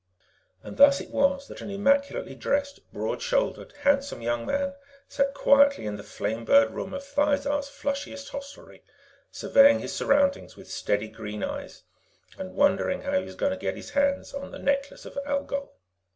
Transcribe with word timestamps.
And 0.63 0.77
thus 0.77 0.99
it 0.99 1.11
was 1.11 1.47
that 1.47 1.61
an 1.61 1.69
immaculately 1.69 2.33
dressed, 2.33 2.79
broad 2.91 3.21
shouldered, 3.21 3.71
handsome 3.81 4.23
young 4.23 4.47
man 4.47 4.73
sat 5.07 5.35
quietly 5.35 5.85
in 5.85 5.95
the 5.95 6.01
Flamebird 6.01 6.71
Room 6.71 6.95
of 6.95 7.03
Thizar's 7.03 7.69
flushiest 7.69 8.29
hostelry 8.29 8.81
surveying 9.29 9.77
his 9.77 9.93
surroundings 9.95 10.57
with 10.57 10.71
steady 10.71 11.07
green 11.07 11.43
eyes 11.43 11.83
and 12.39 12.55
wondering 12.55 13.03
how 13.03 13.13
he 13.19 13.23
was 13.25 13.35
going 13.35 13.51
to 13.51 13.57
get 13.63 13.75
his 13.75 13.91
hands 13.91 14.33
on 14.33 14.49
the 14.49 14.57
Necklace 14.57 15.05
of 15.05 15.19
Algol. 15.23 15.71